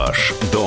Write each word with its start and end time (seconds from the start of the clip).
Ваш 0.00 0.32
дом. 0.50 0.59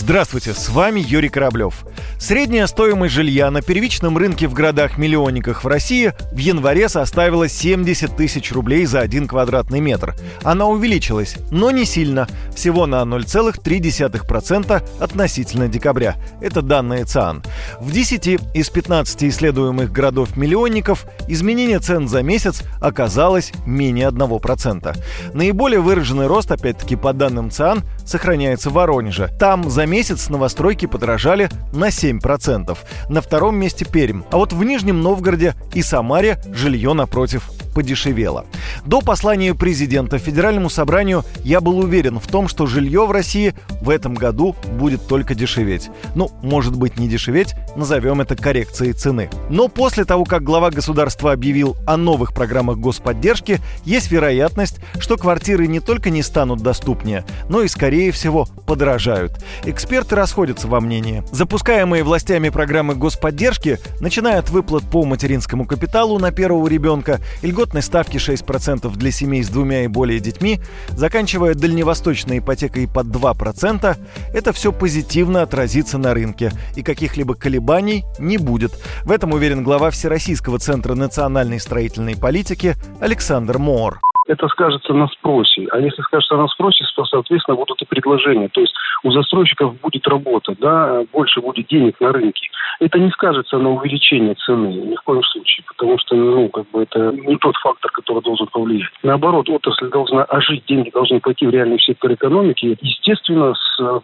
Здравствуйте, 0.00 0.54
с 0.54 0.68
вами 0.68 1.00
Юрий 1.00 1.28
Кораблев. 1.28 1.84
Средняя 2.20 2.68
стоимость 2.68 3.14
жилья 3.14 3.50
на 3.50 3.62
первичном 3.62 4.16
рынке 4.16 4.46
в 4.46 4.54
городах-миллионниках 4.54 5.64
в 5.64 5.66
России 5.66 6.14
в 6.30 6.38
январе 6.38 6.88
составила 6.88 7.48
70 7.48 8.16
тысяч 8.16 8.52
рублей 8.52 8.86
за 8.86 9.00
один 9.00 9.26
квадратный 9.26 9.80
метр. 9.80 10.14
Она 10.44 10.66
увеличилась, 10.66 11.36
но 11.50 11.72
не 11.72 11.84
сильно, 11.84 12.28
всего 12.54 12.86
на 12.86 13.02
0,3% 13.02 14.82
относительно 15.00 15.66
декабря. 15.66 16.14
Это 16.40 16.62
данные 16.62 17.04
ЦАН. 17.04 17.42
В 17.80 17.90
10 17.90 18.40
из 18.54 18.70
15 18.70 19.24
исследуемых 19.24 19.90
городов-миллионников 19.90 21.06
изменение 21.26 21.80
цен 21.80 22.06
за 22.06 22.22
месяц 22.22 22.62
оказалось 22.80 23.52
менее 23.66 24.08
1%. 24.08 24.96
Наиболее 25.34 25.80
выраженный 25.80 26.28
рост, 26.28 26.52
опять-таки 26.52 26.94
по 26.94 27.12
данным 27.12 27.50
ЦАН, 27.50 27.82
сохраняется 28.08 28.70
в 28.70 28.72
Воронеже. 28.72 29.30
Там 29.38 29.70
за 29.70 29.86
месяц 29.86 30.28
новостройки 30.30 30.86
подорожали 30.86 31.48
на 31.72 31.92
7 31.92 32.08
7%. 32.08 32.76
На 33.08 33.20
втором 33.20 33.56
месте 33.56 33.84
Пермь. 33.84 34.22
А 34.30 34.36
вот 34.36 34.52
в 34.52 34.62
Нижнем 34.64 35.02
Новгороде 35.02 35.54
и 35.74 35.82
Самаре 35.82 36.38
жилье 36.52 36.92
напротив 36.92 37.50
подешевело. 37.78 38.44
До 38.84 39.00
послания 39.02 39.54
президента 39.54 40.18
Федеральному 40.18 40.68
собранию 40.68 41.24
я 41.44 41.60
был 41.60 41.78
уверен 41.78 42.18
в 42.18 42.26
том, 42.26 42.48
что 42.48 42.66
жилье 42.66 43.06
в 43.06 43.12
России 43.12 43.54
в 43.80 43.88
этом 43.88 44.14
году 44.14 44.56
будет 44.72 45.06
только 45.06 45.36
дешеветь. 45.36 45.90
Ну, 46.16 46.28
может 46.42 46.74
быть 46.74 46.98
не 46.98 47.06
дешеветь, 47.06 47.54
назовем 47.76 48.20
это 48.20 48.34
коррекцией 48.34 48.94
цены. 48.94 49.30
Но 49.48 49.68
после 49.68 50.04
того, 50.04 50.24
как 50.24 50.42
глава 50.42 50.72
государства 50.72 51.30
объявил 51.30 51.76
о 51.86 51.96
новых 51.96 52.34
программах 52.34 52.78
господдержки, 52.78 53.60
есть 53.84 54.10
вероятность, 54.10 54.80
что 54.98 55.16
квартиры 55.16 55.68
не 55.68 55.78
только 55.78 56.10
не 56.10 56.24
станут 56.24 56.60
доступнее, 56.60 57.24
но 57.48 57.62
и, 57.62 57.68
скорее 57.68 58.10
всего, 58.10 58.48
подорожают. 58.66 59.38
Эксперты 59.66 60.16
расходятся 60.16 60.66
во 60.66 60.80
мнении. 60.80 61.22
Запускаемые 61.30 62.02
властями 62.02 62.48
программы 62.48 62.96
господдержки, 62.96 63.78
начиная 64.00 64.40
от 64.40 64.50
выплат 64.50 64.82
по 64.82 65.04
материнскому 65.04 65.64
капиталу 65.64 66.18
на 66.18 66.32
первого 66.32 66.66
ребенка, 66.66 67.20
льгот 67.42 67.67
льготной 67.68 67.82
ставки 67.82 68.16
6% 68.16 68.96
для 68.96 69.10
семей 69.10 69.42
с 69.42 69.48
двумя 69.50 69.84
и 69.84 69.88
более 69.88 70.20
детьми, 70.20 70.60
заканчивая 70.88 71.54
дальневосточной 71.54 72.38
ипотекой 72.38 72.88
под 72.88 73.08
2%, 73.08 73.96
это 74.32 74.52
все 74.52 74.72
позитивно 74.72 75.42
отразится 75.42 75.98
на 75.98 76.14
рынке, 76.14 76.50
и 76.76 76.82
каких-либо 76.82 77.34
колебаний 77.34 78.04
не 78.18 78.38
будет. 78.38 78.72
В 79.04 79.10
этом 79.10 79.32
уверен 79.32 79.62
глава 79.64 79.90
Всероссийского 79.90 80.58
центра 80.58 80.94
национальной 80.94 81.60
строительной 81.60 82.16
политики 82.16 82.74
Александр 83.00 83.58
Моор 83.58 84.00
это 84.28 84.46
скажется 84.48 84.92
на 84.92 85.08
спросе. 85.08 85.66
А 85.72 85.80
если 85.80 86.02
скажется 86.02 86.36
на 86.36 86.46
спросе, 86.48 86.84
то, 86.94 87.04
соответственно, 87.04 87.56
будут 87.56 87.80
и 87.82 87.86
предложения. 87.86 88.48
То 88.48 88.60
есть 88.60 88.74
у 89.02 89.10
застройщиков 89.10 89.80
будет 89.80 90.06
работа, 90.06 90.54
да, 90.58 91.02
больше 91.12 91.40
будет 91.40 91.66
денег 91.66 91.98
на 92.00 92.12
рынке. 92.12 92.48
Это 92.80 92.98
не 92.98 93.10
скажется 93.10 93.58
на 93.58 93.70
увеличении 93.70 94.34
цены 94.34 94.68
ни 94.68 94.94
в 94.94 95.02
коем 95.02 95.22
случае, 95.22 95.64
потому 95.66 95.98
что, 95.98 96.14
ну, 96.14 96.48
как 96.48 96.70
бы 96.70 96.82
это 96.82 97.12
не 97.12 97.36
тот 97.36 97.56
фактор, 97.56 97.90
который 97.90 98.22
должен 98.22 98.46
повлиять. 98.48 98.90
Наоборот, 99.02 99.48
отрасль 99.48 99.88
должна 99.88 100.24
ожить, 100.24 100.64
деньги 100.66 100.90
должны 100.90 101.20
пойти 101.20 101.46
в 101.46 101.50
реальный 101.50 101.80
сектор 101.80 102.12
экономики. 102.12 102.76
Естественно, 102.80 103.54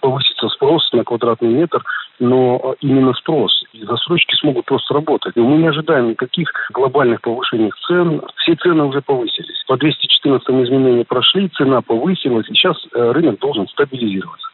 повысится 0.01 0.49
спрос 0.49 0.91
на 0.93 1.05
квадратный 1.05 1.51
метр, 1.51 1.85
но 2.19 2.75
именно 2.81 3.13
спрос. 3.15 3.64
И 3.75 3.85
застройщики 3.85 4.37
смогут 4.37 4.67
просто 4.67 4.95
работать. 4.95 5.37
И 5.37 5.41
мы 5.41 5.57
не 5.57 5.67
ожидаем 5.67 6.11
никаких 6.11 6.49
глобальных 6.73 7.21
повышений 7.21 7.73
цен. 7.89 8.23
Все 8.37 8.55
цены 8.55 8.85
уже 8.85 9.03
повысились. 9.03 9.65
По 9.67 9.77
214 9.77 10.49
изменения 10.49 11.05
прошли, 11.05 11.49
цена 11.49 11.83
повысилась, 11.83 12.49
и 12.49 12.55
сейчас 12.55 12.77
э, 12.95 13.11
рынок 13.11 13.41
должен 13.41 13.67
стабилизироваться. 13.67 14.47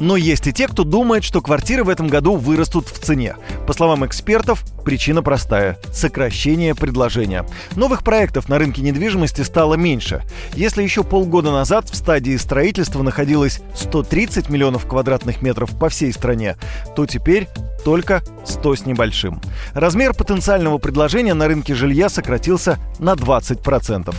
Но 0.00 0.16
есть 0.16 0.46
и 0.46 0.52
те, 0.52 0.66
кто 0.66 0.84
думает, 0.84 1.24
что 1.24 1.40
квартиры 1.40 1.84
в 1.84 1.88
этом 1.88 2.08
году 2.08 2.36
вырастут 2.36 2.86
в 2.86 2.98
цене. 2.98 3.36
По 3.66 3.72
словам 3.72 4.04
экспертов, 4.04 4.62
причина 4.84 5.22
простая– 5.22 5.78
сокращение 5.84 6.74
предложения. 6.74 7.46
Новых 7.76 8.02
проектов 8.02 8.48
на 8.48 8.58
рынке 8.58 8.82
недвижимости 8.82 9.42
стало 9.42 9.74
меньше. 9.74 10.22
Если 10.54 10.82
еще 10.82 11.04
полгода 11.04 11.50
назад 11.52 11.88
в 11.88 11.94
стадии 11.94 12.36
строительства 12.36 13.02
находилось 13.02 13.62
130 13.74 14.50
миллионов 14.50 14.86
квадратных 14.86 15.40
метров 15.40 15.78
по 15.78 15.88
всей 15.88 16.12
стране, 16.12 16.56
то 16.96 17.06
теперь 17.06 17.46
только 17.84 18.22
100 18.44 18.76
с 18.76 18.86
небольшим. 18.86 19.40
Размер 19.74 20.14
потенциального 20.14 20.78
предложения 20.78 21.34
на 21.34 21.46
рынке 21.46 21.74
жилья 21.74 22.08
сократился 22.08 22.78
на 22.98 23.12
20%. 23.12 24.14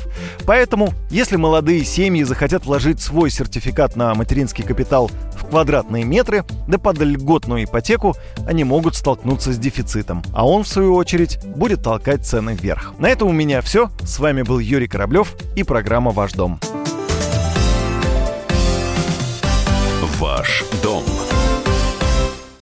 Поэтому, 0.45 0.93
если 1.09 1.35
молодые 1.35 1.83
семьи 1.83 2.23
захотят 2.23 2.65
вложить 2.65 3.01
свой 3.01 3.29
сертификат 3.29 3.95
на 3.95 4.13
материнский 4.13 4.63
капитал 4.63 5.09
в 5.35 5.47
квадратные 5.47 6.03
метры, 6.03 6.45
да 6.67 6.77
под 6.77 6.99
льготную 6.99 7.65
ипотеку, 7.65 8.15
они 8.47 8.63
могут 8.63 8.95
столкнуться 8.95 9.51
с 9.51 9.57
дефицитом. 9.57 10.23
А 10.33 10.47
он, 10.47 10.63
в 10.63 10.67
свою 10.67 10.95
очередь, 10.95 11.39
будет 11.45 11.83
толкать 11.83 12.25
цены 12.25 12.55
вверх. 12.55 12.93
На 12.99 13.09
этом 13.09 13.29
у 13.29 13.33
меня 13.33 13.61
все. 13.61 13.89
С 14.03 14.19
вами 14.19 14.43
был 14.43 14.59
Юрий 14.59 14.87
Кораблев 14.87 15.35
и 15.55 15.63
программа 15.63 16.11
«Ваш 16.11 16.33
дом». 16.33 16.59
Ваш 20.19 20.63
дом 20.81 21.03